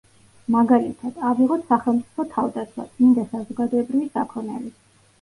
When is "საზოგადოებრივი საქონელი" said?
3.37-4.79